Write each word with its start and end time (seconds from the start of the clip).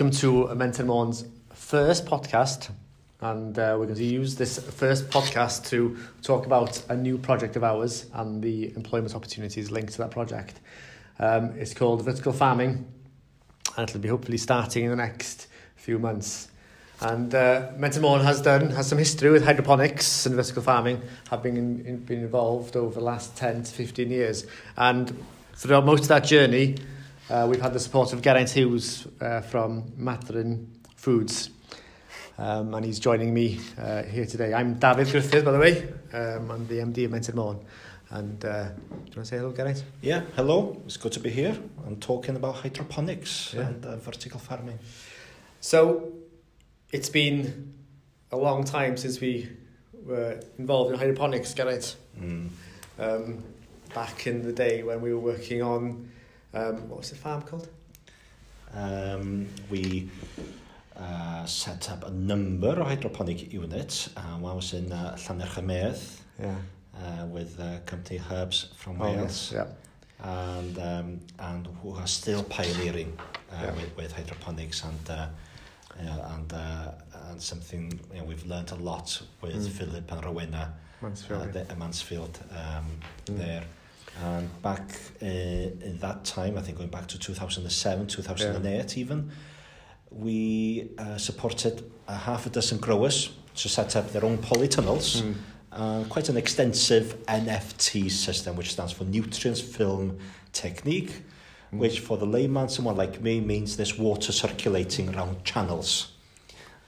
welcome 0.00 0.18
to 0.18 0.48
Menter 0.54 0.82
Môn's 0.82 1.26
first 1.52 2.06
podcast. 2.06 2.70
And 3.20 3.58
uh, 3.58 3.76
we're 3.78 3.84
going 3.84 3.98
to 3.98 4.02
use 4.02 4.34
this 4.34 4.58
first 4.58 5.10
podcast 5.10 5.68
to 5.68 5.98
talk 6.22 6.46
about 6.46 6.82
a 6.88 6.96
new 6.96 7.18
project 7.18 7.54
of 7.56 7.64
ours 7.64 8.06
and 8.14 8.42
the 8.42 8.74
employment 8.76 9.14
opportunities 9.14 9.70
linked 9.70 9.92
to 9.92 9.98
that 9.98 10.10
project. 10.10 10.58
Um, 11.18 11.52
it's 11.58 11.74
called 11.74 12.02
Vertical 12.02 12.32
Farming, 12.32 12.86
and 13.76 13.90
it'll 13.90 14.00
be 14.00 14.08
hopefully 14.08 14.38
starting 14.38 14.84
in 14.84 14.90
the 14.90 14.96
next 14.96 15.48
few 15.76 15.98
months. 15.98 16.48
And 17.02 17.34
uh, 17.34 17.70
Morn 18.00 18.22
has 18.22 18.40
done 18.40 18.70
has 18.70 18.86
some 18.86 18.96
history 18.96 19.28
with 19.28 19.44
hydroponics 19.44 20.24
and 20.24 20.34
vertical 20.34 20.62
farming, 20.62 21.02
have 21.28 21.44
in, 21.44 21.84
in, 21.84 21.98
been 22.06 22.20
involved 22.20 22.74
over 22.74 22.94
the 22.94 23.04
last 23.04 23.36
10 23.36 23.64
to 23.64 23.70
15 23.70 24.10
years. 24.10 24.46
And 24.78 25.14
throughout 25.56 25.84
most 25.84 26.04
of 26.04 26.08
that 26.08 26.24
journey, 26.24 26.76
uh, 27.30 27.46
we've 27.48 27.60
had 27.60 27.72
the 27.72 27.80
support 27.80 28.12
of 28.12 28.22
Geraint 28.22 28.50
Hughes 28.50 29.06
uh, 29.20 29.40
from 29.40 29.92
Mathurin 29.96 30.70
Foods. 30.96 31.50
Um, 32.38 32.74
and 32.74 32.84
he's 32.84 32.98
joining 32.98 33.34
me 33.34 33.60
uh, 33.78 34.02
here 34.02 34.24
today. 34.26 34.54
I'm 34.54 34.74
David 34.74 35.08
Griffith, 35.10 35.44
by 35.44 35.52
the 35.52 35.58
way. 35.58 35.88
Um, 36.12 36.50
I'm 36.50 36.66
the 36.66 36.78
MD 36.78 37.04
of 37.04 37.10
Menter 37.12 37.32
Môn. 37.34 37.62
And 38.10 38.44
uh, 38.44 38.64
do 38.64 38.70
you 38.70 38.96
want 38.96 39.14
to 39.14 39.24
say 39.24 39.36
hello, 39.36 39.52
Geraint? 39.52 39.84
Yeah, 40.00 40.22
hello. 40.34 40.80
It's 40.86 40.96
good 40.96 41.12
to 41.12 41.20
be 41.20 41.30
here. 41.30 41.56
I'm 41.86 41.96
talking 41.96 42.34
about 42.36 42.56
hydroponics 42.56 43.54
Yeah. 43.54 43.68
and 43.68 43.84
uh, 43.86 43.96
vertical 43.96 44.40
farming. 44.40 44.78
So, 45.60 46.12
it's 46.90 47.10
been 47.10 47.74
a 48.32 48.36
long 48.36 48.64
time 48.64 48.96
since 48.96 49.20
we 49.20 49.48
were 50.04 50.40
involved 50.58 50.92
in 50.92 50.98
hydroponics, 50.98 51.54
Geraint. 51.54 51.96
Mm. 52.18 52.48
Um, 52.98 53.44
back 53.94 54.26
in 54.26 54.42
the 54.42 54.52
day 54.52 54.82
when 54.82 55.00
we 55.02 55.12
were 55.12 55.20
working 55.20 55.62
on, 55.62 56.10
Um, 56.52 56.88
what 56.88 56.98
was 56.98 57.10
the 57.10 57.16
farm 57.16 57.42
called? 57.42 57.68
Um, 58.74 59.48
we 59.70 60.08
uh, 60.96 61.44
set 61.46 61.90
up 61.90 62.06
a 62.06 62.10
number 62.10 62.68
of 62.68 62.86
hydroponic 62.86 63.52
units. 63.52 64.10
Uh, 64.16 64.38
one 64.38 64.56
was 64.56 64.72
in 64.74 64.92
uh, 64.92 65.16
Llanelchymeth 65.18 66.20
yeah. 66.40 66.54
uh, 66.96 67.26
with 67.26 67.58
uh, 67.60 67.78
company 67.86 68.20
Herbs 68.30 68.68
from 68.76 69.00
oh, 69.00 69.04
Wales. 69.04 69.52
Yes, 69.52 69.54
yeah. 69.54 69.66
And, 70.22 70.78
um, 70.78 71.20
and 71.38 71.66
who 71.82 71.94
are 71.94 72.06
still 72.06 72.42
pioneering 72.44 73.18
uh, 73.50 73.56
yeah. 73.62 73.72
with, 73.72 73.96
with 73.96 74.12
hydroponics 74.12 74.84
and 74.84 75.10
uh, 75.10 75.28
yeah, 76.02 76.34
and 76.34 76.52
uh, 76.52 76.92
and 77.30 77.42
something 77.42 77.98
you 78.12 78.20
know, 78.20 78.24
we've 78.24 78.46
learned 78.46 78.70
a 78.72 78.76
lot 78.76 79.20
with 79.42 79.54
mm. 79.54 79.70
Philip 79.70 80.10
and 80.10 80.24
Rowena 80.24 80.74
Mansfield, 81.02 81.42
uh, 81.42 81.46
the, 81.46 81.72
uh, 81.72 81.76
Mansfield 81.76 82.38
um, 82.50 82.86
mm. 83.26 83.38
there. 83.38 83.64
And 84.18 84.48
back 84.62 84.82
uh, 85.22 85.26
in 85.26 85.98
that 86.00 86.24
time, 86.24 86.58
I 86.58 86.62
think 86.62 86.78
going 86.78 86.90
back 86.90 87.06
to 87.08 87.18
2007, 87.18 88.06
2008 88.06 88.98
even, 88.98 89.30
we 90.10 90.90
uh, 90.98 91.16
supported 91.16 91.90
a 92.08 92.16
half 92.16 92.46
a 92.46 92.50
dozen 92.50 92.78
growers 92.78 93.30
to 93.54 93.68
set 93.68 93.96
up 93.96 94.12
their 94.12 94.24
own 94.24 94.38
polytunnels 94.38 95.22
Mm. 95.22 95.34
uh, 95.72 96.04
quite 96.08 96.28
an 96.28 96.36
extensive 96.36 97.16
NFT 97.26 98.10
system, 98.10 98.56
which 98.56 98.72
stands 98.72 98.92
for 98.92 99.04
Nutrients 99.04 99.60
Film 99.60 100.18
Technique, 100.52 101.22
Mm. 101.72 101.78
which 101.78 102.00
for 102.00 102.18
the 102.18 102.26
layman, 102.26 102.68
someone 102.68 102.96
like 102.96 103.20
me, 103.22 103.40
means 103.40 103.76
there's 103.76 103.96
water 103.96 104.32
circulating 104.32 105.14
around 105.14 105.44
channels. 105.44 106.12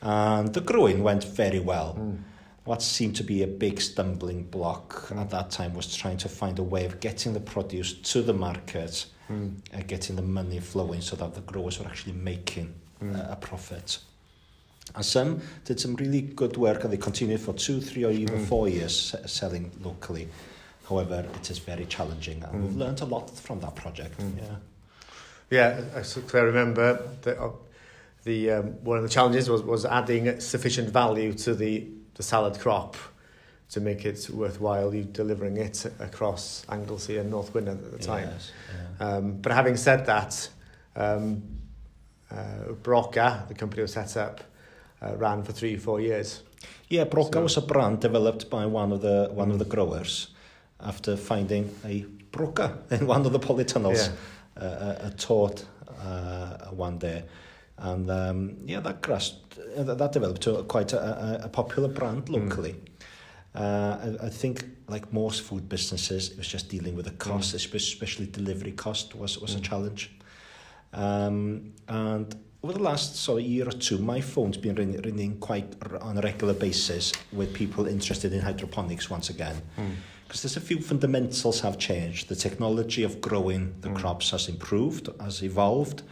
And 0.01 0.53
the 0.53 0.61
growing 0.61 1.05
went 1.05 1.23
very 1.23 1.61
well. 1.61 1.95
Mm. 1.99 2.19
What 2.65 2.81
seemed 2.83 3.17
to 3.17 3.25
be 3.25 3.43
a 3.43 3.47
big 3.47 3.81
stumbling 3.81 4.45
block 4.45 5.09
Mm. 5.09 5.21
at 5.21 5.31
that 5.31 5.51
time 5.51 5.75
was 5.75 5.95
trying 5.95 6.19
to 6.19 6.29
find 6.29 6.59
a 6.59 6.63
way 6.63 6.85
of 6.85 7.01
getting 7.01 7.33
the 7.35 7.41
produce 7.41 7.93
to 8.13 8.23
the 8.23 8.33
market 8.33 9.07
Mm. 9.29 9.57
and 9.73 9.87
getting 9.89 10.17
the 10.17 10.23
money 10.23 10.61
flowing 10.61 11.01
so 11.01 11.17
that 11.17 11.35
the 11.35 11.41
growers 11.41 11.79
were 11.79 11.87
actually 11.87 12.13
making 12.15 12.73
Mm. 13.03 13.17
uh, 13.17 13.33
a 13.33 13.37
profit. 13.37 13.99
And 14.95 15.05
some 15.05 15.41
did 15.65 15.81
some 15.81 15.97
really 15.97 16.21
good 16.21 16.57
work 16.57 16.85
and 16.85 16.93
they 16.93 16.97
continued 16.99 17.41
for 17.41 17.53
two, 17.55 17.81
three, 17.81 18.05
or 18.05 18.11
even 18.13 18.41
Mm. 18.41 18.47
four 18.47 18.69
years 18.69 19.15
selling 19.27 19.71
locally. 19.83 20.29
However, 20.89 21.27
it 21.35 21.51
is 21.51 21.59
very 21.59 21.87
challenging 21.87 22.43
and 22.45 22.63
we've 22.63 22.73
Mm. 22.75 22.79
learned 22.79 23.01
a 23.01 23.05
lot 23.07 23.31
from 23.37 23.61
that 23.61 23.75
project. 23.75 24.21
Mm. 24.21 24.37
Yeah. 24.39 24.57
Yeah, 25.51 25.81
I 25.97 26.03
clearly 26.03 26.49
remember 26.49 27.01
that 27.23 27.39
uh, 27.39 27.51
the 28.25 28.51
um, 28.53 28.65
one 28.85 28.99
of 28.99 29.03
the 29.03 29.09
challenges 29.09 29.49
was, 29.51 29.63
was 29.63 29.85
adding 29.85 30.39
sufficient 30.41 30.89
value 30.91 31.33
to 31.35 31.55
the, 31.55 31.87
the 32.15 32.23
salad 32.23 32.59
crop 32.59 32.97
to 33.71 33.81
make 33.81 34.05
it 34.05 34.29
worthwhile 34.31 34.95
you 34.95 35.05
delivering 35.05 35.57
it 35.57 35.87
across 35.99 36.65
Anglesey 36.69 37.17
and 37.19 37.31
North 37.31 37.53
Gwynedd 37.53 37.83
at 37.85 37.93
the 37.93 37.99
time. 37.99 38.29
Yes, 38.31 38.53
yeah. 39.01 39.07
Um, 39.17 39.33
but 39.41 39.53
having 39.53 39.77
said 39.77 40.05
that, 40.07 40.49
um, 40.95 41.43
uh, 42.31 42.73
Broga, 42.83 43.49
the 43.49 43.55
company 43.55 43.83
was 43.83 43.93
set 43.93 44.17
up, 44.17 44.43
uh, 45.01 45.17
ran 45.17 45.43
for 45.43 45.53
three, 45.53 45.77
four 45.77 46.01
years. 46.01 46.43
Yeah, 46.89 47.05
Broga 47.05 47.35
So- 47.35 47.43
was 47.43 47.57
a 47.57 47.63
brand 47.63 48.01
developed 48.01 48.51
by 48.51 48.67
one 48.67 48.93
of 48.93 49.01
the 49.01 49.31
one 49.33 49.51
of 49.51 49.57
Mm. 49.57 49.61
the 49.61 49.65
growers 49.65 50.29
after 50.81 51.17
finding 51.17 51.75
a 51.85 52.05
Broga 52.31 52.73
in 53.01 53.07
one 53.07 53.25
of 53.27 53.33
the 53.33 53.39
polytunnels 53.41 54.11
Yeah. 54.57 54.63
uh, 54.63 54.67
uh, 55.07 55.11
taught 55.17 55.65
uh, 56.05 56.67
one 56.77 56.99
day. 56.99 57.25
And 57.79 58.11
um, 58.11 58.57
yeah, 58.65 58.81
that 58.81 59.03
crashed, 59.03 59.37
uh, 59.77 59.83
that 59.95 60.13
developed 60.13 60.43
to 60.43 60.63
quite 60.65 60.93
a, 60.93 61.01
a, 61.01 61.41
a 61.45 61.49
popular 61.49 61.89
brand 61.89 62.27
Mm. 62.27 62.33
locally. 62.49 62.77
Uh, 63.55 64.15
I, 64.23 64.27
I 64.27 64.31
think, 64.31 64.65
like 64.89 65.13
most 65.13 65.43
food 65.43 65.69
businesses, 65.69 66.31
it 66.31 66.39
was 66.39 66.49
just 66.49 66.69
dealing 66.69 66.97
with 66.97 67.05
the 67.07 67.13
cost, 67.13 67.55
espe- 67.55 67.75
especially 67.75 68.27
delivery 68.27 68.73
cost 68.73 69.15
was, 69.15 69.39
was 69.39 69.55
a 69.55 69.59
Mm. 69.59 69.63
challenge. 69.63 70.11
Um, 70.93 71.73
and 71.89 72.35
over 72.63 72.75
the 72.75 72.83
last 72.83 73.17
sort 73.17 73.41
of 73.43 73.47
year 73.49 73.67
or 73.67 73.73
two, 73.73 73.99
my 73.99 74.21
phone's 74.21 74.57
been 74.57 74.75
ring, 74.77 75.01
ringing 75.03 75.39
quite 75.39 75.75
on 76.01 76.19
a 76.19 76.21
regular 76.21 76.55
basis 76.55 77.13
with 77.33 77.53
people 77.53 77.87
interested 77.87 78.33
in 78.33 78.41
hydroponics 78.41 79.11
once 79.11 79.31
again. 79.31 79.61
Mm. 79.79 79.95
Because 80.27 80.43
there's 80.43 80.57
a 80.57 80.61
few 80.61 80.81
fundamentals 80.81 81.61
have 81.61 81.79
changed. 81.79 82.29
The 82.29 82.37
technology 82.37 83.03
of 83.03 83.21
growing 83.21 83.75
the 83.81 83.89
Mm. 83.89 83.97
crops 83.97 84.31
has 84.31 84.49
improved, 84.49 85.09
has 85.21 85.43
evolved. 85.43 86.03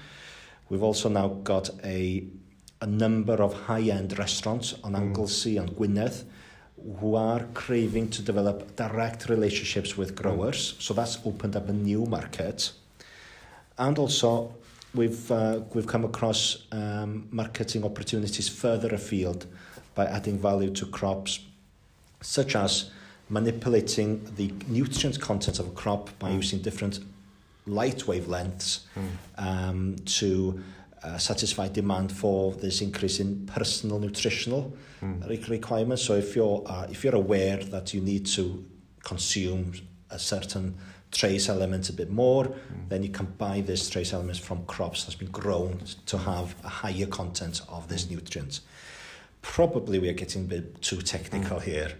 We've 0.70 0.82
also 0.84 1.08
now 1.08 1.28
got 1.28 1.68
a, 1.84 2.24
a 2.80 2.86
number 2.86 3.34
of 3.42 3.52
high-end 3.66 4.18
restaurants 4.18 4.74
on 4.84 4.92
Mm. 4.92 5.00
Anglesey 5.00 5.56
and 5.58 5.70
Gwynedd 5.76 6.24
who 7.00 7.14
are 7.14 7.40
craving 7.52 8.08
to 8.08 8.22
develop 8.22 8.74
direct 8.76 9.28
relationships 9.28 9.98
with 9.98 10.14
growers. 10.16 10.76
So 10.78 10.94
that's 10.94 11.18
opened 11.26 11.54
up 11.54 11.68
a 11.68 11.74
new 11.74 12.06
market. 12.06 12.72
And 13.76 13.98
also, 13.98 14.54
we've, 14.94 15.30
uh, 15.30 15.60
we've 15.74 15.86
come 15.86 16.04
across 16.06 16.64
um, 16.72 17.28
marketing 17.30 17.84
opportunities 17.84 18.48
further 18.48 18.94
afield 18.94 19.44
by 19.94 20.06
adding 20.06 20.38
value 20.38 20.70
to 20.70 20.86
crops, 20.86 21.40
such 22.22 22.56
as 22.56 22.90
manipulating 23.28 24.24
the 24.36 24.50
nutrient 24.68 25.20
content 25.20 25.58
of 25.58 25.66
a 25.66 25.70
crop 25.72 26.10
by 26.18 26.30
Mm. 26.30 26.36
using 26.36 26.60
different 26.62 27.00
light 27.66 27.98
wavelengths 28.06 28.80
Mm. 28.96 29.08
um, 29.38 29.96
to 30.18 30.60
uh, 31.02 31.16
satisfy 31.18 31.66
demand 31.68 32.12
for 32.12 32.52
this 32.54 32.80
increase 32.82 33.20
in 33.20 33.46
personal 33.46 33.98
nutritional 33.98 34.72
Mm. 35.02 35.28
re- 35.28 35.44
requirements. 35.48 36.02
So 36.02 36.14
if 36.14 36.36
you're 36.36 36.62
uh, 36.66 36.86
if 36.90 37.04
you're 37.04 37.14
aware 37.16 37.56
that 37.56 37.94
you 37.94 38.00
need 38.02 38.26
to 38.36 38.64
consume 39.02 39.72
a 40.10 40.18
certain 40.18 40.74
trace 41.10 41.48
element 41.48 41.88
a 41.88 41.92
bit 41.92 42.10
more, 42.10 42.44
Mm. 42.48 42.88
then 42.88 43.02
you 43.02 43.08
can 43.10 43.26
buy 43.38 43.62
this 43.62 43.88
trace 43.88 44.12
elements 44.12 44.38
from 44.40 44.64
crops 44.66 45.04
that's 45.04 45.18
been 45.18 45.30
grown 45.32 45.80
to 46.06 46.18
have 46.18 46.54
a 46.64 46.68
higher 46.68 47.06
content 47.06 47.62
of 47.68 47.88
this 47.88 48.04
Mm. 48.04 48.10
nutrient. 48.10 48.60
Probably 49.42 49.98
we 49.98 50.08
are 50.08 50.12
getting 50.18 50.44
a 50.44 50.48
bit 50.48 50.82
too 50.82 51.00
technical 51.00 51.58
Mm. 51.60 51.62
here, 51.64 51.92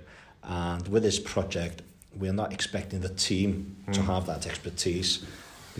and 0.43 0.89
with 0.89 1.03
this 1.03 1.19
project, 1.19 1.83
we 2.19 2.29
are 2.29 2.35
not 2.35 2.53
expecting 2.53 3.01
the 3.01 3.09
team 3.09 3.77
to 3.93 4.01
Mm. 4.01 4.07
have 4.07 4.27
that 4.27 4.47
expertise 4.47 5.21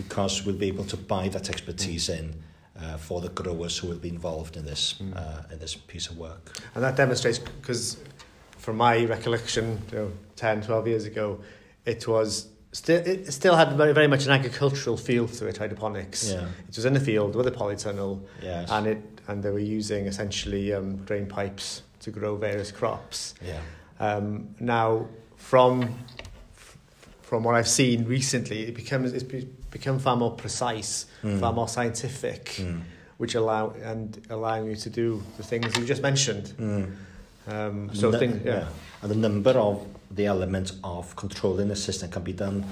because 0.03 0.45
we'll 0.45 0.61
be 0.65 0.67
able 0.67 0.85
to 0.85 0.97
buy 0.97 1.27
that 1.29 1.49
expertise 1.49 2.07
mm. 2.09 2.19
in 2.19 2.43
uh, 2.81 2.97
for 2.97 3.21
the 3.21 3.29
growers 3.29 3.77
who 3.77 3.87
will 3.87 4.03
be 4.07 4.09
involved 4.09 4.57
in 4.57 4.65
this 4.65 4.95
mm. 5.01 5.15
uh, 5.15 5.53
in 5.53 5.59
this 5.59 5.75
piece 5.75 6.07
of 6.09 6.17
work. 6.17 6.43
And 6.75 6.83
that 6.83 6.95
demonstrates 6.95 7.39
because 7.39 7.97
from 8.57 8.77
my 8.77 9.05
recollection, 9.05 9.81
you 9.91 9.97
know, 9.97 10.11
10, 10.35 10.61
12 10.61 10.87
years 10.87 11.05
ago, 11.05 11.39
it 11.85 12.07
was 12.07 12.47
still 12.71 13.01
it 13.05 13.31
still 13.31 13.55
had 13.55 13.73
very 13.73 13.93
very 13.93 14.07
much 14.07 14.25
an 14.25 14.31
agricultural 14.31 14.97
feel 14.97 15.27
to 15.27 15.47
it 15.47 15.57
hydroponics. 15.57 16.31
Yeah. 16.31 16.47
It 16.69 16.75
was 16.75 16.85
in 16.85 16.93
the 16.93 16.99
field 16.99 17.35
with 17.35 17.47
a 17.47 17.51
polytunnel 17.51 18.21
yes. 18.41 18.69
and 18.71 18.87
it 18.87 19.01
and 19.27 19.43
they 19.43 19.51
were 19.51 19.59
using 19.59 20.07
essentially 20.07 20.73
um, 20.73 20.97
drain 21.05 21.25
pipes 21.25 21.83
to 21.99 22.11
grow 22.11 22.35
various 22.35 22.71
crops. 22.71 23.35
Yeah. 23.45 23.61
Um, 23.99 24.55
now 24.59 25.07
from 25.35 25.95
from 27.31 27.45
what 27.45 27.55
I've 27.55 27.69
seen 27.81 28.03
recently, 28.03 28.63
it 28.63 28.75
becomes 28.75 29.13
it's 29.13 29.23
become 29.71 29.99
far 29.99 30.17
more 30.17 30.31
precise, 30.43 31.05
Mm. 31.23 31.39
far 31.39 31.53
more 31.53 31.69
scientific, 31.69 32.43
Mm. 32.59 32.81
which 33.21 33.35
allow 33.35 33.69
and 33.91 34.19
allowing 34.29 34.65
you 34.69 34.75
to 34.75 34.89
do 34.89 35.23
the 35.37 35.43
things 35.43 35.77
you 35.77 35.85
just 35.85 36.01
mentioned. 36.01 36.45
Mm. 36.59 36.91
Um, 37.47 37.89
So 37.93 38.11
things, 38.11 38.41
yeah. 38.45 38.67
And 39.01 39.09
the 39.09 39.15
number 39.15 39.51
of 39.51 39.75
the 40.17 40.25
elements 40.25 40.73
of 40.83 41.15
controlling 41.15 41.69
the 41.69 41.75
system 41.77 42.09
can 42.11 42.23
be 42.23 42.33
done 42.33 42.65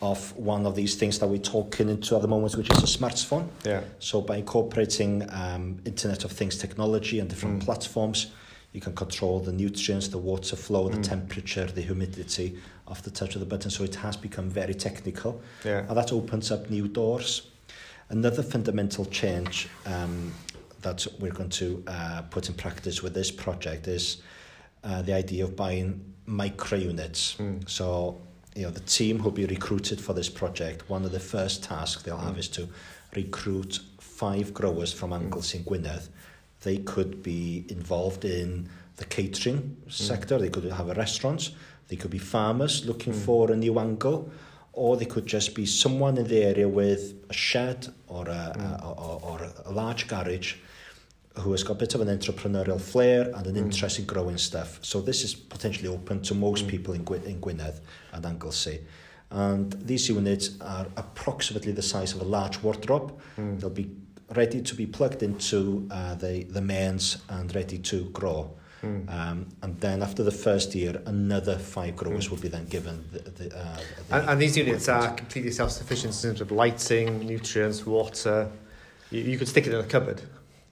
of 0.00 0.18
one 0.36 0.64
of 0.64 0.76
these 0.76 0.94
things 0.94 1.18
that 1.18 1.28
we're 1.28 1.48
talking 1.56 1.88
into 1.88 2.14
at 2.14 2.22
the 2.22 2.28
moment, 2.28 2.54
which 2.56 2.70
is 2.70 2.78
a 2.84 2.86
smartphone. 2.98 3.46
Yeah. 3.66 3.80
So 3.98 4.20
by 4.20 4.36
incorporating 4.36 5.28
um, 5.42 5.80
Internet 5.84 6.24
of 6.24 6.30
Things 6.30 6.56
technology 6.56 7.18
and 7.18 7.28
different 7.28 7.56
Mm. 7.62 7.64
platforms, 7.64 8.18
you 8.74 8.80
can 8.80 8.92
control 8.94 9.38
the 9.40 9.52
nutrients, 9.52 10.08
the 10.08 10.18
water 10.18 10.56
flow, 10.56 10.88
the 10.88 10.98
Mm. 10.98 11.04
temperature, 11.08 11.64
the 11.66 11.80
humidity 11.80 12.58
of 12.88 13.00
the 13.04 13.10
touch 13.10 13.34
of 13.36 13.40
the 13.40 13.46
button. 13.46 13.70
So 13.70 13.84
it 13.84 13.94
has 13.94 14.16
become 14.16 14.50
very 14.50 14.74
technical. 14.74 15.40
Yeah. 15.64 15.86
And 15.88 15.96
that 15.96 16.12
opens 16.12 16.50
up 16.50 16.68
new 16.68 16.88
doors. 16.88 17.42
Another 18.10 18.42
fundamental 18.42 19.04
change 19.06 19.68
um, 19.86 20.34
that 20.82 21.06
we're 21.20 21.32
going 21.32 21.50
to 21.50 21.82
uh, 21.86 22.22
put 22.30 22.48
in 22.48 22.54
practice 22.54 23.00
with 23.02 23.14
this 23.14 23.30
project 23.30 23.86
is 23.86 24.18
uh, 24.82 25.00
the 25.02 25.14
idea 25.14 25.44
of 25.44 25.54
buying 25.56 26.00
micro 26.26 26.76
units. 26.76 27.36
Mm. 27.38 27.66
So, 27.70 28.20
you 28.56 28.62
know, 28.64 28.70
the 28.70 28.80
team 28.80 29.20
who'll 29.20 29.30
be 29.30 29.46
recruited 29.46 30.00
for 30.00 30.14
this 30.14 30.28
project, 30.28 30.90
one 30.90 31.04
of 31.04 31.12
the 31.12 31.20
first 31.20 31.62
tasks 31.62 32.02
they'll 32.02 32.18
have 32.18 32.34
Mm. 32.34 32.38
is 32.40 32.48
to 32.48 32.68
recruit 33.14 33.78
five 34.00 34.52
growers 34.52 34.92
from 34.92 35.10
Mm. 35.10 35.20
Anglesey 35.20 35.58
in 35.58 35.64
Gwynedd. 35.64 36.08
They 36.64 36.78
could 36.78 37.22
be 37.22 37.64
involved 37.68 38.24
in 38.24 38.68
the 38.96 39.04
catering 39.04 39.76
sector, 39.88 40.38
they 40.38 40.48
could 40.48 40.64
have 40.64 40.88
a 40.88 40.94
restaurant, 40.94 41.50
they 41.88 41.96
could 41.96 42.10
be 42.10 42.18
farmers 42.18 42.84
looking 42.86 43.12
Mm. 43.12 43.24
for 43.26 43.50
a 43.52 43.56
new 43.56 43.78
angle, 43.78 44.30
or 44.72 44.96
they 44.96 45.04
could 45.04 45.26
just 45.26 45.54
be 45.54 45.66
someone 45.66 46.16
in 46.16 46.26
the 46.26 46.42
area 46.42 46.68
with 46.68 47.02
a 47.28 47.32
shed 47.32 47.88
or 48.08 48.22
a, 48.28 48.42
Mm. 48.56 48.82
a, 48.82 48.88
or, 48.88 49.20
or 49.30 49.38
a 49.66 49.72
large 49.72 50.08
garage 50.08 50.54
who 51.36 51.50
has 51.52 51.62
got 51.64 51.72
a 51.72 51.80
bit 51.84 51.94
of 51.94 52.00
an 52.00 52.08
entrepreneurial 52.18 52.80
flair 52.80 53.22
and 53.36 53.46
an 53.46 53.54
Mm. 53.56 53.64
interest 53.66 53.98
in 53.98 54.06
growing 54.06 54.38
stuff. 54.38 54.78
So 54.82 55.00
this 55.02 55.22
is 55.24 55.34
potentially 55.34 55.88
open 55.88 56.22
to 56.22 56.34
most 56.34 56.64
Mm. 56.64 56.68
people 56.70 56.94
in, 56.94 57.02
in 57.26 57.40
Gwynedd 57.40 57.76
and 58.12 58.24
Anglesey. 58.24 58.78
And 59.30 59.72
these 59.86 60.08
units 60.08 60.50
are 60.60 60.86
approximately 60.96 61.72
the 61.72 61.82
size 61.82 62.12
of 62.14 62.20
a 62.20 62.24
large 62.24 62.62
wardrobe. 62.62 63.12
Mm. 63.36 63.58
They'll 63.60 63.70
be 63.84 63.90
ready 64.34 64.62
to 64.62 64.74
be 64.74 64.86
plugged 64.86 65.22
into 65.22 65.86
uh, 65.90 66.14
the, 66.14 66.44
the 66.44 66.60
mains 66.60 67.18
and 67.28 67.54
ready 67.54 67.78
to 67.78 68.04
grow. 68.10 68.50
Mm. 68.82 69.08
Um, 69.10 69.48
and 69.62 69.80
then 69.80 70.02
after 70.02 70.22
the 70.22 70.30
first 70.30 70.74
year, 70.74 71.00
another 71.06 71.58
five 71.58 71.96
growers 71.96 72.26
Mm. 72.26 72.30
will 72.30 72.38
be 72.38 72.48
then 72.48 72.66
given 72.66 73.04
the... 73.12 73.18
the, 73.18 73.56
uh, 73.56 73.76
the 74.08 74.16
And, 74.16 74.30
and 74.30 74.40
these 74.40 74.56
units 74.56 74.88
are 74.88 75.14
completely 75.14 75.50
self-sufficient 75.52 76.14
in 76.14 76.20
terms 76.20 76.40
of 76.40 76.50
lighting, 76.50 77.20
nutrients, 77.26 77.86
water. 77.86 78.50
You, 79.10 79.20
you 79.22 79.38
could 79.38 79.48
stick 79.48 79.66
it 79.66 79.72
in 79.72 79.80
a 79.80 79.84
cupboard. 79.84 80.22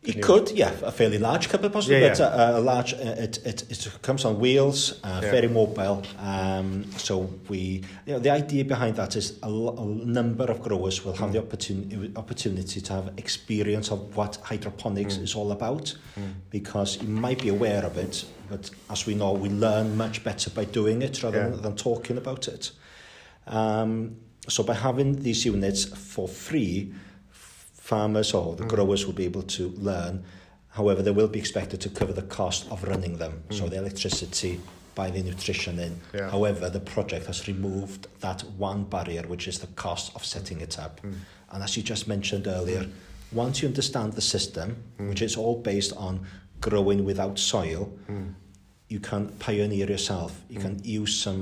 It 0.04 0.16
you? 0.16 0.22
could, 0.22 0.50
yeah, 0.50 0.72
a 0.82 0.90
fairly 0.90 1.18
large 1.18 1.48
cupboard 1.48 1.72
possibly, 1.72 2.00
yeah, 2.00 2.08
but 2.08 2.18
yeah. 2.18 2.56
A, 2.56 2.58
a 2.58 2.60
large, 2.60 2.92
uh, 2.92 2.96
it, 2.96 3.38
it, 3.46 3.70
it 3.70 3.98
comes 4.02 4.24
on 4.24 4.40
wheels, 4.40 4.98
uh, 5.04 5.20
yeah. 5.22 5.30
very 5.30 5.46
mobile. 5.46 6.02
Um, 6.18 6.90
so 6.96 7.30
we, 7.48 7.84
you 8.06 8.14
know, 8.14 8.18
the 8.18 8.30
idea 8.30 8.64
behind 8.64 8.96
that 8.96 9.14
is 9.14 9.38
a, 9.44 9.48
a 9.48 9.86
number 9.86 10.44
of 10.50 10.60
growers 10.60 11.04
will 11.04 11.12
have 11.12 11.30
mm. 11.30 11.34
the 11.34 11.38
opportunity, 11.38 12.12
opportunity 12.16 12.80
to 12.80 12.92
have 12.92 13.12
experience 13.16 13.92
of 13.92 14.16
what 14.16 14.38
hydroponics 14.42 15.18
mm. 15.18 15.22
is 15.22 15.36
all 15.36 15.52
about, 15.52 15.94
mm. 16.18 16.32
because 16.50 17.00
you 17.00 17.06
might 17.06 17.40
be 17.40 17.50
aware 17.50 17.84
of 17.84 17.96
it, 17.96 18.24
but 18.50 18.70
as 18.90 19.06
we 19.06 19.14
know, 19.14 19.32
we 19.32 19.50
learn 19.50 19.96
much 19.96 20.24
better 20.24 20.50
by 20.50 20.64
doing 20.64 21.02
it 21.02 21.22
rather 21.22 21.38
yeah. 21.38 21.48
than, 21.50 21.62
than 21.62 21.76
talking 21.76 22.18
about 22.18 22.48
it. 22.48 22.72
Um, 23.46 24.16
so 24.48 24.64
by 24.64 24.74
having 24.74 25.22
these 25.22 25.44
units 25.44 25.84
for 25.84 26.26
free, 26.26 26.92
farmers 27.92 28.32
or 28.32 28.56
the 28.56 28.64
mm. 28.64 28.72
growers 28.74 29.06
will 29.06 29.18
be 29.22 29.26
able 29.32 29.46
to 29.58 29.64
learn. 29.90 30.24
However, 30.78 31.00
they 31.02 31.14
will 31.20 31.32
be 31.36 31.40
expected 31.44 31.78
to 31.82 31.90
cover 31.98 32.14
the 32.22 32.28
cost 32.38 32.62
of 32.72 32.78
running 32.92 33.18
them. 33.22 33.34
Mm. 33.34 33.54
So 33.58 33.62
hmm. 33.64 33.70
the 33.72 33.78
electricity, 33.84 34.54
by 34.94 35.10
the 35.14 35.22
nutrition 35.22 35.78
in. 35.78 35.94
Yeah. 36.14 36.30
However, 36.30 36.70
the 36.70 36.84
project 36.94 37.26
has 37.26 37.38
removed 37.52 38.00
that 38.20 38.40
one 38.70 38.84
barrier, 38.84 39.24
which 39.32 39.44
is 39.48 39.58
the 39.64 39.70
cost 39.84 40.06
of 40.16 40.24
setting 40.24 40.60
it 40.66 40.78
up. 40.78 40.94
Mm. 41.02 41.14
And 41.52 41.62
as 41.62 41.76
you 41.76 41.82
just 41.82 42.04
mentioned 42.08 42.46
earlier, 42.46 42.84
hmm. 42.84 43.36
once 43.44 43.54
you 43.60 43.68
understand 43.68 44.14
the 44.14 44.26
system, 44.34 44.68
mm. 44.98 45.08
which 45.10 45.22
is 45.28 45.36
all 45.36 45.56
based 45.72 45.92
on 46.06 46.14
growing 46.60 47.04
without 47.10 47.38
soil, 47.38 47.82
mm. 48.08 48.32
you 48.88 49.00
can 49.00 49.22
pioneer 49.46 49.88
yourself. 49.96 50.32
You 50.48 50.58
mm. 50.60 50.62
can 50.66 50.74
use 51.00 51.12
some 51.26 51.40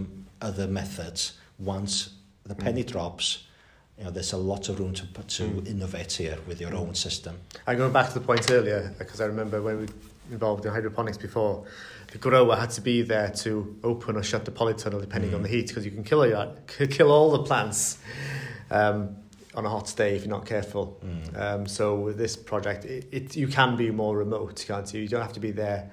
other 0.49 0.67
methods 0.67 1.21
once 1.59 1.93
the 2.51 2.55
hmm. 2.55 2.65
penny 2.65 2.85
drops 2.95 3.27
you 4.01 4.07
know, 4.07 4.11
there's 4.11 4.33
a 4.33 4.37
lot 4.39 4.69
of 4.71 4.81
room 4.81 4.95
to, 4.95 5.07
to 5.37 5.43
Mm. 5.45 5.67
innovate 5.69 6.13
here 6.15 6.39
with 6.49 6.59
your 6.61 6.75
own 6.75 6.95
system. 6.95 7.37
And 7.67 7.77
going 7.77 7.93
back 7.93 8.09
to 8.09 8.15
the 8.15 8.25
point 8.25 8.51
earlier, 8.51 8.95
because 8.99 9.21
I 9.21 9.27
remember 9.27 9.61
when 9.61 9.77
we 9.77 9.83
were 9.85 9.93
involved 10.33 10.65
in 10.65 10.73
hydroponics 10.73 11.19
before, 11.19 11.67
the 12.11 12.17
grower 12.19 12.57
had 12.57 12.71
to 12.71 12.81
be 12.81 13.03
there 13.03 13.29
to 13.29 13.77
open 13.85 14.17
or 14.17 14.23
shut 14.23 14.47
the 14.47 14.51
polytunnel 14.51 15.01
depending 15.03 15.33
Mm. 15.33 15.37
on 15.37 15.43
the 15.43 15.49
heat, 15.51 15.69
because 15.69 15.85
you 15.85 15.91
can 15.91 16.03
kill 16.03 16.27
your, 16.27 16.47
kill 16.89 17.11
all 17.13 17.31
the 17.31 17.43
plants 17.43 17.99
um, 18.71 19.17
on 19.55 19.67
a 19.67 19.69
hot 19.69 19.93
day 19.97 20.17
if 20.17 20.23
you're 20.25 20.31
not 20.31 20.47
careful. 20.47 20.99
Mm. 21.05 21.39
Um, 21.41 21.67
so 21.67 21.97
with 21.97 22.17
this 22.17 22.37
project, 22.37 22.87
it, 22.87 23.07
it, 23.13 23.37
you 23.37 23.49
can 23.49 23.77
be 23.77 23.91
more 23.91 24.17
remote, 24.17 24.65
can't 24.67 24.93
you? 24.95 25.03
You 25.03 25.09
don't 25.09 25.23
have 25.23 25.35
to 25.35 25.41
be 25.41 25.51
there 25.51 25.91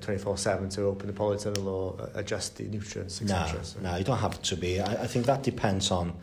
twenty 0.00 0.18
four 0.18 0.38
seven 0.38 0.70
to 0.70 0.84
open 0.84 1.06
the 1.08 1.12
polytunnel 1.12 1.66
or 1.66 2.00
uh, 2.00 2.06
adjust 2.14 2.56
the 2.56 2.62
nutrients, 2.64 3.20
No, 3.20 3.34
etc. 3.36 3.62
So- 3.64 3.80
no, 3.80 3.96
you 3.96 4.04
don't 4.04 4.16
have 4.20 4.40
to 4.40 4.56
be. 4.56 4.80
I, 4.80 5.02
I 5.02 5.06
think 5.06 5.26
that 5.26 5.42
depends 5.42 5.90
on 5.90 6.14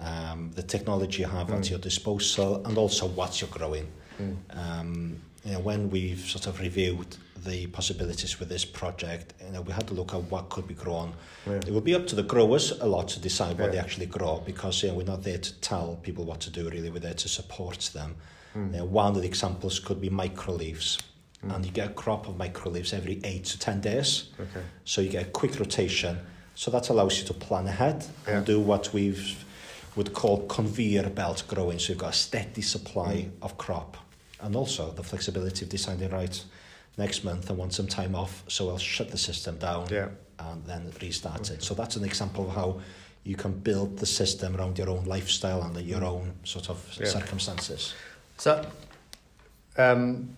um, 0.00 0.50
the 0.54 0.62
technology 0.62 1.22
you 1.22 1.28
have 1.28 1.50
at 1.50 1.60
Mm. 1.62 1.70
your 1.70 1.78
disposal 1.78 2.64
and 2.66 2.76
also 2.78 3.06
what 3.06 3.40
you're 3.40 3.50
growing. 3.50 3.86
Mm. 4.20 4.36
Um, 4.50 5.22
you 5.44 5.52
know, 5.52 5.60
when 5.60 5.90
we've 5.90 6.20
sort 6.20 6.46
of 6.46 6.60
reviewed 6.60 7.16
the 7.44 7.66
possibilities 7.68 8.40
with 8.40 8.48
this 8.48 8.64
project, 8.64 9.34
you 9.44 9.52
know, 9.52 9.60
we 9.62 9.72
had 9.72 9.86
to 9.86 9.94
look 9.94 10.12
at 10.12 10.22
what 10.30 10.48
could 10.48 10.66
be 10.66 10.74
grown. 10.74 11.14
Yeah. 11.46 11.56
It 11.58 11.70
will 11.70 11.80
be 11.80 11.94
up 11.94 12.06
to 12.08 12.16
the 12.16 12.22
growers 12.24 12.72
a 12.72 12.86
lot 12.86 13.08
to 13.08 13.20
decide 13.20 13.58
what 13.58 13.66
Yeah. 13.66 13.72
they 13.72 13.78
actually 13.78 14.06
grow 14.06 14.42
because 14.44 14.82
you 14.82 14.88
know, 14.88 14.96
we're 14.96 15.04
not 15.04 15.22
there 15.22 15.38
to 15.38 15.52
tell 15.60 15.96
people 16.02 16.24
what 16.24 16.40
to 16.40 16.50
do, 16.50 16.68
really. 16.68 16.90
We're 16.90 16.98
there 16.98 17.14
to 17.14 17.28
support 17.28 17.90
them. 17.94 18.16
Mm. 18.56 18.72
You 18.72 18.78
know, 18.78 18.84
one 18.86 19.14
of 19.16 19.22
the 19.22 19.28
examples 19.28 19.78
could 19.78 20.00
be 20.00 20.10
micro 20.10 20.54
leaves. 20.54 20.98
Mm. 21.44 21.54
And 21.54 21.64
you 21.66 21.70
get 21.70 21.86
a 21.90 21.92
crop 21.94 22.26
of 22.28 22.36
micro 22.36 22.70
leaves 22.72 22.92
every 22.92 23.20
eight 23.22 23.44
to 23.44 23.58
10 23.58 23.80
days. 23.80 24.24
Okay. 24.40 24.64
So 24.84 25.00
you 25.00 25.10
get 25.10 25.22
a 25.26 25.30
quick 25.30 25.58
rotation. 25.60 26.18
So 26.54 26.70
that 26.70 26.88
allows 26.88 27.18
you 27.20 27.26
to 27.26 27.34
plan 27.34 27.66
ahead 27.68 28.04
Yeah. 28.26 28.38
and 28.38 28.46
do 28.46 28.58
what 28.58 28.92
we've 28.92 29.44
would 29.96 30.12
call 30.12 30.46
conveyor 30.46 31.08
belt 31.10 31.44
growing, 31.48 31.78
so 31.78 31.92
you've 31.92 31.98
got 31.98 32.10
a 32.10 32.16
steady 32.16 32.62
supply 32.62 33.14
mm. 33.14 33.30
of 33.42 33.58
crop. 33.58 33.96
And 34.40 34.54
also 34.54 34.90
the 34.90 35.02
flexibility 35.02 35.64
of 35.64 35.70
deciding, 35.70 36.10
right, 36.10 36.44
next 36.98 37.24
month 37.24 37.50
I 37.50 37.54
want 37.54 37.72
some 37.72 37.86
time 37.86 38.14
off, 38.14 38.44
so 38.48 38.68
I'll 38.68 38.78
shut 38.78 39.10
the 39.10 39.18
system 39.18 39.56
down 39.58 39.88
yeah. 39.90 40.08
and 40.38 40.64
then 40.66 40.92
restart 41.00 41.40
okay. 41.40 41.54
it. 41.54 41.62
So 41.62 41.74
that's 41.74 41.96
an 41.96 42.04
example 42.04 42.48
of 42.48 42.54
how 42.54 42.80
you 43.24 43.34
can 43.34 43.52
build 43.52 43.98
the 43.98 44.06
system 44.06 44.56
around 44.56 44.78
your 44.78 44.90
own 44.90 45.04
lifestyle 45.04 45.62
and 45.62 45.76
your 45.80 46.04
own 46.04 46.32
sort 46.44 46.70
of 46.70 46.96
yeah. 47.00 47.06
circumstances. 47.06 47.94
So, 48.36 48.64
um, 49.78 50.36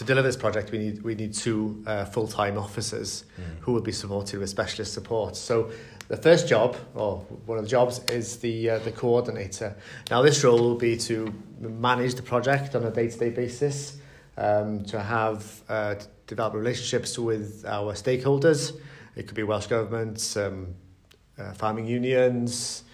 to 0.00 0.06
deliver 0.06 0.26
this 0.26 0.36
project, 0.36 0.70
we 0.72 0.78
need 0.78 1.02
we 1.02 1.14
need 1.14 1.34
two 1.34 1.84
uh, 1.86 2.06
full 2.06 2.26
time 2.26 2.56
officers 2.56 3.24
Mm. 3.38 3.60
who 3.60 3.72
will 3.74 3.82
be 3.82 3.92
supported 3.92 4.40
with 4.40 4.48
specialist 4.48 4.94
support. 4.94 5.36
So, 5.36 5.70
the 6.08 6.16
first 6.16 6.48
job, 6.48 6.74
or 6.94 7.18
one 7.44 7.58
of 7.58 7.64
the 7.64 7.70
jobs, 7.70 8.00
is 8.08 8.38
the 8.38 8.70
uh, 8.70 8.78
the 8.78 8.92
coordinator. 8.92 9.76
Now, 10.10 10.22
this 10.22 10.42
role 10.42 10.58
will 10.58 10.78
be 10.78 10.96
to 11.08 11.16
manage 11.60 12.14
the 12.14 12.22
project 12.22 12.74
on 12.74 12.84
a 12.84 12.90
day 12.90 13.10
to 13.10 13.18
day 13.18 13.28
basis, 13.28 13.98
um, 14.38 14.84
to 14.84 15.00
have 15.00 15.44
uh, 15.68 15.94
to 15.96 16.06
develop 16.26 16.54
relationships 16.54 17.18
with 17.18 17.64
our 17.66 17.92
stakeholders. 17.92 18.72
It 19.16 19.26
could 19.26 19.36
be 19.36 19.42
Welsh 19.42 19.66
government, 19.66 20.34
um, 20.36 20.74
uh, 21.38 21.52
farming 21.52 21.86
unions, 21.86 22.84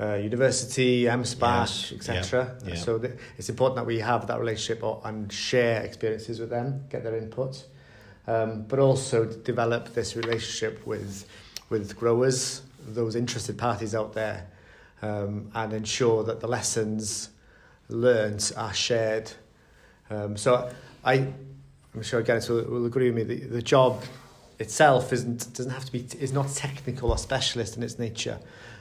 uh, 0.00 0.14
university, 0.14 1.04
MSPAT, 1.04 1.90
Yes, 1.90 1.92
etc. 1.92 2.56
yeah, 2.64 2.70
yeah. 2.70 2.74
So 2.76 2.98
th- 2.98 3.14
it's 3.36 3.48
important 3.50 3.76
that 3.76 3.86
we 3.86 3.98
have 3.98 4.26
that 4.28 4.40
relationship 4.40 4.82
or, 4.82 5.00
and 5.04 5.30
share 5.30 5.82
experiences 5.82 6.40
with 6.40 6.48
them, 6.50 6.84
get 6.88 7.04
their 7.04 7.16
input, 7.16 7.64
um, 8.26 8.62
but 8.62 8.78
also 8.78 9.24
develop 9.26 9.92
this 9.94 10.16
relationship 10.16 10.86
with 10.86 11.26
with 11.68 11.96
growers, 11.96 12.62
those 12.88 13.14
interested 13.14 13.56
parties 13.56 13.94
out 13.94 14.12
there, 14.12 14.48
um, 15.02 15.50
and 15.54 15.72
ensure 15.72 16.24
that 16.24 16.40
the 16.40 16.48
lessons 16.48 17.30
learned 17.88 18.52
are 18.56 18.74
shared. 18.74 19.30
Um, 20.08 20.36
so 20.36 20.70
I, 21.04 21.14
I'm 21.94 22.02
sure 22.02 22.22
Gareth 22.22 22.48
will, 22.48 22.64
will 22.64 22.86
agree 22.86 23.10
with 23.10 23.28
me. 23.28 23.34
The, 23.34 23.46
the 23.46 23.62
job 23.62 24.02
itself 24.58 25.12
isn't 25.12 25.52
doesn't 25.54 25.72
have 25.72 25.84
to 25.84 25.92
be 25.92 26.06
is 26.18 26.32
not 26.32 26.48
technical 26.54 27.10
or 27.10 27.18
specialist 27.18 27.76
in 27.76 27.82
its 27.82 27.98
nature. 27.98 28.38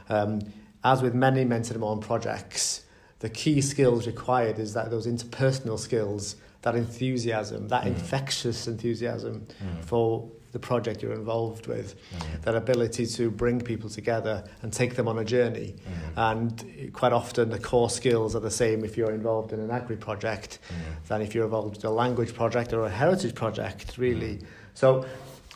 Um, 0.10 0.42
as 0.84 1.02
with 1.02 1.14
many 1.14 1.46
Menter 1.46 1.78
Môn 1.78 2.00
projects, 2.02 2.86
the 3.20 3.30
key 3.30 3.62
skills 3.62 4.08
required 4.08 4.60
is 4.60 4.74
that 4.74 4.90
those 4.92 5.06
interpersonal 5.08 5.78
skills, 5.78 6.36
that 6.62 6.76
enthusiasm, 6.76 7.68
that 7.68 7.84
Mm. 7.84 7.88
infectious 7.88 8.68
enthusiasm 8.68 9.46
Mm. 9.62 9.84
for 9.84 10.30
the 10.52 10.60
project 10.60 11.04
you're 11.04 11.14
involved 11.14 11.68
with, 11.68 11.96
Mm. 12.12 12.42
that 12.42 12.56
ability 12.56 13.06
to 13.06 13.30
bring 13.30 13.62
people 13.62 13.88
together 13.90 14.44
and 14.64 14.74
take 14.74 14.96
them 14.96 15.08
on 15.08 15.20
a 15.20 15.24
journey. 15.24 15.76
Mm. 16.16 16.18
And 16.18 16.92
quite 16.94 17.14
often 17.14 17.50
the 17.50 17.60
core 17.60 17.90
skills 17.90 18.36
are 18.36 18.40
the 18.40 18.50
same 18.50 18.84
if 18.84 18.98
you're 18.98 19.12
involved 19.12 19.54
in 19.54 19.60
an 19.60 19.70
agri 19.70 19.96
project 19.98 20.58
Mm. 20.70 21.08
than 21.08 21.22
if 21.22 21.36
you're 21.36 21.46
involved 21.46 21.78
in 21.84 21.86
a 21.86 21.92
language 21.94 22.34
project 22.34 22.74
or 22.74 22.84
a 22.86 22.90
heritage 22.90 23.36
project, 23.36 23.98
really. 23.98 24.40
So 24.74 25.06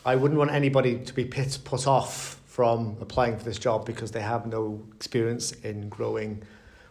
I 0.05 0.15
wouldn't 0.15 0.37
want 0.37 0.51
anybody 0.51 0.99
to 0.99 1.13
be 1.13 1.25
pit, 1.25 1.57
put 1.63 1.87
off 1.87 2.39
from 2.57 2.95
applying 3.01 3.35
for 3.35 3.43
this 3.43 3.57
job 3.57 3.83
because 3.83 4.11
they 4.11 4.21
have 4.21 4.45
no 4.45 4.79
experience 4.95 5.53
in 5.63 5.89
growing 5.89 6.39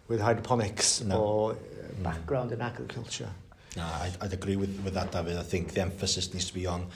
with 0.09 0.21
hydroponics 0.21 1.00
No. 1.02 1.16
or 1.23 1.52
uh, 1.52 1.57
background 2.02 2.50
in 2.50 2.61
agriculture. 2.61 3.28
No, 3.76 3.85
I'd, 3.85 4.11
I'd 4.21 4.33
agree 4.33 4.57
with, 4.57 4.81
with 4.85 4.95
that, 4.95 5.12
David. 5.12 5.37
I 5.37 5.45
think 5.45 5.73
the 5.75 5.83
emphasis 5.83 6.33
needs 6.35 6.47
to 6.47 6.54
be 6.54 6.66
on 6.66 6.88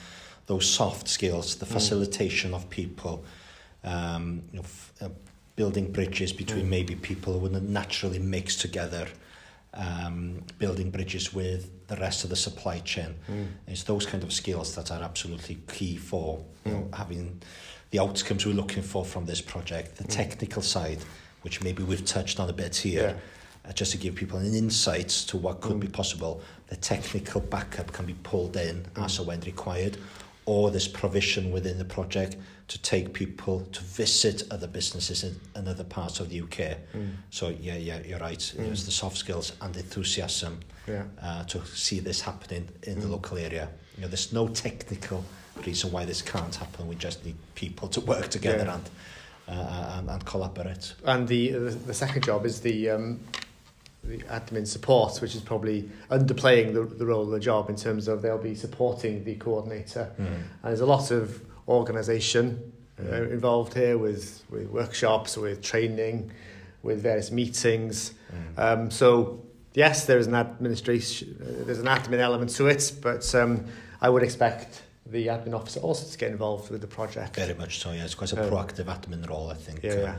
those 0.47 0.69
soft 0.69 1.07
skills, 1.07 1.55
the 1.55 1.65
Mm. 1.65 1.71
facilitation 1.71 2.53
of 2.53 2.69
people, 2.69 3.23
um, 3.85 4.41
you 4.51 4.57
know, 4.57 4.63
f- 4.65 4.91
uh, 5.01 5.09
building 5.55 5.89
bridges 5.93 6.33
between 6.33 6.65
Mm. 6.65 6.69
maybe 6.69 6.95
people 6.95 7.31
who 7.33 7.39
wouldn't 7.39 7.69
naturally 7.69 8.19
mix 8.19 8.57
together, 8.57 9.07
um, 9.77 10.43
building 10.57 10.89
bridges 10.89 11.33
with 11.33 11.87
the 11.87 11.95
rest 11.97 12.23
of 12.23 12.29
the 12.29 12.35
supply 12.35 12.79
chain. 12.79 13.15
Mm. 13.31 13.47
It's 13.67 13.83
those 13.83 14.05
kind 14.05 14.23
of 14.23 14.33
skills 14.33 14.75
that 14.75 14.91
are 14.91 15.01
absolutely 15.01 15.59
key 15.71 15.97
for 15.97 16.43
you 16.65 16.71
mm. 16.71 16.73
know, 16.73 16.81
hmm. 16.81 16.93
having 16.93 17.41
the 17.91 17.99
outcomes 17.99 18.45
we're 18.45 18.53
looking 18.53 18.83
for 18.83 19.05
from 19.05 19.25
this 19.25 19.39
project, 19.39 19.95
the 19.95 20.03
mm. 20.03 20.09
technical 20.09 20.61
side, 20.61 20.99
which 21.43 21.63
maybe 21.63 21.83
we've 21.83 22.05
touched 22.05 22.39
on 22.39 22.49
a 22.49 22.53
bit 22.53 22.75
here, 22.75 23.15
yeah. 23.15 23.69
uh, 23.69 23.73
just 23.73 23.91
to 23.91 23.97
give 23.97 24.15
people 24.15 24.39
an 24.39 24.53
insight 24.53 25.09
to 25.09 25.37
what 25.37 25.61
could 25.61 25.77
mm. 25.77 25.81
be 25.81 25.87
hmm. 25.87 25.93
possible. 25.93 26.41
The 26.67 26.75
technical 26.75 27.39
backup 27.39 27.93
can 27.93 28.05
be 28.05 28.15
pulled 28.23 28.57
in 28.57 28.81
mm. 28.81 29.05
as 29.05 29.15
hmm. 29.15 29.21
and 29.21 29.27
when 29.27 29.41
required 29.41 29.97
or 30.47 30.71
this 30.71 30.87
provision 30.87 31.51
within 31.51 31.77
the 31.77 31.85
project 31.85 32.37
to 32.69 32.81
take 32.81 33.13
people 33.13 33.67
to 33.73 33.81
visit 33.81 34.43
other 34.49 34.65
businesses 34.65 35.23
in, 35.23 35.35
in 35.57 35.67
other 35.67 35.83
parts 35.83 36.21
of 36.21 36.29
the 36.29 36.41
UK. 36.41 36.77
Mm. 36.95 37.15
So 37.29 37.49
yeah, 37.49 37.75
yeah, 37.75 37.99
you're 38.05 38.19
right. 38.19 38.39
Mm. 38.39 38.71
It's 38.71 38.85
the 38.85 38.91
soft 38.91 39.17
skills 39.17 39.51
and 39.61 39.75
enthusiasm 39.75 40.61
yeah. 40.87 41.03
uh, 41.21 41.43
to 41.43 41.65
see 41.65 41.99
this 41.99 42.21
happening 42.21 42.69
in 42.83 42.95
mm. 42.95 43.01
the 43.01 43.07
hmm. 43.07 43.13
local 43.13 43.37
area. 43.37 43.69
You 43.97 44.03
know, 44.03 44.07
there's 44.07 44.31
no 44.31 44.47
technical 44.47 45.23
reason 45.65 45.91
why 45.91 46.05
this 46.05 46.21
can't 46.21 46.55
happen. 46.55 46.87
We 46.87 46.95
just 46.95 47.25
need 47.25 47.35
people 47.55 47.89
to 47.89 48.01
work 48.01 48.29
together 48.29 48.65
yeah. 48.65 48.75
and, 48.75 48.89
uh, 49.49 49.97
and 49.97 50.09
and 50.09 50.25
collaborate. 50.25 50.93
And 51.03 51.27
the 51.27 51.51
the, 51.51 51.71
the 51.71 51.93
second 51.93 52.23
job 52.23 52.45
is 52.45 52.61
the 52.61 52.89
um, 52.91 53.19
the 54.07 54.19
admin 54.23 54.65
support, 54.65 55.17
which 55.21 55.35
is 55.35 55.41
probably 55.41 55.89
underplaying 56.09 56.73
the, 56.73 56.83
the 56.83 57.05
role 57.05 57.23
of 57.23 57.29
the 57.29 57.39
job 57.39 57.69
in 57.69 57.75
terms 57.75 58.07
of 58.07 58.21
they'll 58.21 58.37
be 58.37 58.55
supporting 58.55 59.23
the 59.23 59.35
coordinator. 59.35 60.11
And 60.17 60.45
there's 60.63 60.79
a 60.81 60.85
lot 60.85 61.11
of 61.11 61.41
organisation 61.67 62.71
uh, 62.99 63.03
Mm. 63.03 63.31
involved 63.31 63.73
here 63.75 63.95
with, 63.97 64.43
with 64.49 64.67
workshops, 64.69 65.37
with 65.37 65.61
training, 65.61 66.31
with 66.81 67.03
various 67.03 67.29
meetings. 67.31 68.13
Mm. 68.33 68.59
Um, 68.59 68.91
so 68.91 69.43
yes, 69.75 70.05
there 70.07 70.17
is 70.17 70.25
an 70.25 70.33
administration, 70.33 71.37
uh, 71.39 71.65
there's 71.65 71.77
an 71.79 71.85
admin 71.85 72.19
element 72.19 72.49
to 72.55 72.65
it, 72.67 72.93
but 73.03 73.35
um, 73.35 73.65
I 74.01 74.09
would 74.09 74.23
expect 74.23 74.81
the 75.05 75.27
admin 75.27 75.53
officer 75.53 75.79
also 75.81 76.09
to 76.11 76.17
get 76.17 76.31
involved 76.31 76.71
with 76.71 76.81
the 76.81 76.87
project. 76.87 77.35
Very 77.35 77.53
much 77.53 77.77
so. 77.79 77.91
Yeah, 77.91 78.03
it's 78.05 78.15
quite 78.15 78.33
a 78.33 78.43
Um, 78.43 78.49
proactive 78.49 78.85
admin 78.85 79.29
role, 79.29 79.51
I 79.51 79.55
think. 79.55 79.83
Yeah, 79.83 80.15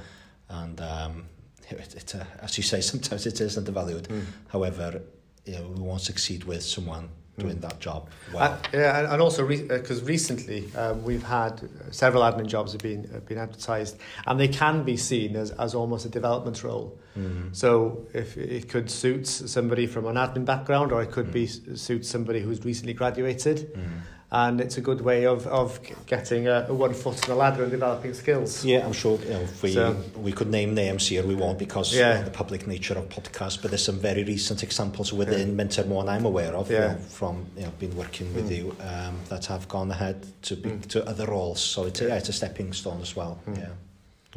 uh, 0.49 0.55
and 0.63 0.81
um, 0.81 1.25
it, 1.71 1.95
it, 1.95 2.15
uh, 2.15 2.25
as 2.43 2.57
you 2.57 2.63
say, 2.65 2.81
sometimes 2.81 3.27
it 3.27 3.41
is 3.41 3.57
undervalued. 3.59 4.05
Mm. 4.09 4.25
However, 4.49 5.03
you 5.45 5.55
know, 5.55 5.69
we 5.69 5.81
won't 5.83 6.01
succeed 6.03 6.45
with 6.45 6.63
someone 6.63 7.09
doing 7.39 7.59
Mm. 7.59 7.61
that 7.61 7.79
job 7.79 8.09
well. 8.35 8.43
Uh, 8.55 8.57
yeah, 8.73 9.13
and, 9.13 9.23
also 9.23 9.47
because 9.47 10.03
recently 10.03 10.69
um, 10.75 11.05
we've 11.05 11.23
had 11.23 11.53
uh, 11.63 11.91
several 11.93 12.23
admin 12.25 12.47
jobs 12.47 12.73
have 12.73 12.83
been 12.83 13.05
have 13.13 13.27
been 13.27 13.39
advertised, 13.39 13.97
and 14.27 14.41
they 14.41 14.49
can 14.49 14.83
be 14.83 14.97
seen 14.97 15.37
as, 15.37 15.53
as 15.53 15.73
almost 15.75 16.05
a 16.05 16.09
development 16.09 16.65
role. 16.65 16.99
mm. 17.17 17.55
So 17.55 18.07
if 18.13 18.37
it 18.37 18.69
could 18.69 18.91
suit 18.91 19.27
somebody 19.29 19.87
from 19.87 20.07
an 20.07 20.17
admin 20.17 20.45
background, 20.45 20.91
or 20.93 21.01
it 21.03 21.13
could 21.13 21.31
be 21.33 21.47
Mm. 21.47 21.79
suit 21.79 22.05
somebody 22.05 22.41
who's 22.41 22.65
recently 22.65 22.93
graduated, 22.95 23.73
Mm. 23.73 24.01
And 24.31 24.61
it's 24.61 24.77
a 24.77 24.83
good 24.83 25.01
way 25.01 25.25
of 25.27 25.47
of 25.47 25.81
getting 26.07 26.49
a, 26.49 26.67
a 26.69 26.75
one 26.75 26.93
foot 26.93 27.15
on 27.25 27.29
the 27.31 27.35
ladder 27.35 27.63
and 27.63 27.71
developing 27.71 28.13
skills. 28.13 28.63
Yeah, 28.63 28.85
I'm 28.85 28.93
sure 28.93 29.19
you 29.21 29.31
know, 29.31 29.47
we, 29.63 29.73
So- 29.73 29.97
we 30.17 30.33
could 30.33 30.49
name 30.51 30.75
names 30.75 31.09
here, 31.09 31.23
we 31.25 31.35
won't 31.35 31.59
because 31.59 31.95
Yeah. 31.97 32.21
the 32.23 32.31
public 32.31 32.67
nature 32.67 32.99
of 32.99 33.09
podcasts, 33.09 33.61
but 33.61 33.71
there's 33.71 33.85
some 33.85 33.99
very 33.99 34.25
recent 34.25 34.63
examples 34.63 35.15
within 35.15 35.49
Yeah. 35.49 35.55
Menter 35.65 35.85
Môn 35.87 36.09
I'm 36.11 36.27
aware 36.27 36.55
of 36.55 36.71
Yeah. 36.71 36.77
you 36.77 36.89
know, 36.89 36.99
from 37.09 37.47
you 37.57 37.63
know, 37.63 37.73
been 37.79 37.97
working 37.97 38.35
with 38.35 38.51
Mm. 38.51 38.57
you 38.59 38.77
um, 38.83 39.15
that 39.31 39.47
have 39.47 39.67
gone 39.67 39.91
ahead 39.91 40.17
to 40.43 40.57
be, 40.57 40.71
Mm. 40.71 40.87
to 40.89 41.09
other 41.09 41.25
roles. 41.27 41.61
So 41.61 41.85
it's, 41.87 42.01
Yeah. 42.03 42.09
yeah, 42.09 42.17
it's 42.19 42.29
a 42.29 42.33
stepping 42.35 42.75
stone 42.75 43.01
as 43.01 43.17
well. 43.17 43.39
Mm. 43.49 43.57
Yeah. 43.59 43.69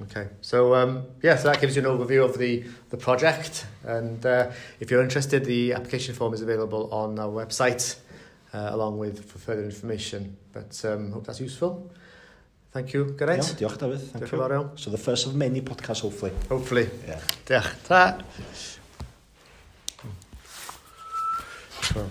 Okay, 0.03 0.27
so 0.39 0.73
um, 0.73 1.03
yeah, 1.21 1.35
so 1.35 1.49
that 1.49 1.59
gives 1.59 1.75
you 1.75 1.81
an 1.85 1.89
overview 1.97 2.23
of 2.23 2.37
the, 2.37 2.63
the 2.91 2.97
project. 2.97 3.65
And 3.85 4.25
uh, 4.25 4.51
if 4.79 4.89
you're 4.89 5.03
interested, 5.03 5.43
the 5.43 5.73
application 5.73 6.15
form 6.15 6.33
is 6.33 6.41
available 6.41 6.87
on 6.93 7.19
our 7.19 7.27
website, 7.29 7.97
uh, 8.53 8.69
along 8.71 8.97
with 8.97 9.23
for 9.29 9.39
further 9.39 9.63
information. 9.65 10.37
But 10.51 10.79
um, 10.85 11.11
hope 11.11 11.25
that's 11.25 11.41
useful. 11.41 11.91
Thank 12.71 12.93
you, 12.93 13.15
Geraint. 13.19 13.55
Yeah, 13.59 13.67
diolch, 13.67 13.77
David. 13.77 14.01
Thank 14.01 14.25
diolch 14.25 14.31
you. 14.31 14.55
Iawn. 14.55 14.77
So 14.77 14.91
the 14.91 14.97
first 14.97 15.27
of 15.27 15.35
many 15.35 15.61
podcasts, 15.61 16.01
hopefully. 16.01 16.31
Hopefully. 16.49 16.89
Yeah. 17.07 17.19
Diolch. 17.45 17.83
Ta. 17.83 18.17
So, 21.81 22.07